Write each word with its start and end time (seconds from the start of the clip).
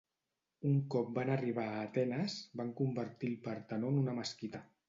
Un 0.69 0.79
cop 0.95 1.11
van 1.17 1.31
arribar 1.33 1.67
a 1.73 1.77
Atenes, 1.83 2.39
van 2.63 2.75
convertir 2.83 3.33
el 3.35 3.39
Partenó 3.47 3.95
en 3.97 4.05
una 4.07 4.21
mesquita. 4.23 4.69